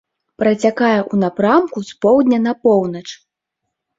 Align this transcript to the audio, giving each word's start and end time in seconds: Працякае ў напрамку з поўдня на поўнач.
Працякае 0.43 0.95
ў 1.01 1.15
напрамку 1.23 1.77
з 1.89 1.97
поўдня 2.05 2.37
на 2.47 2.53
поўнач. 2.63 3.05